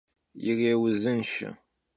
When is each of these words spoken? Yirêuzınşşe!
Yirêuzınşşe! 0.43 1.49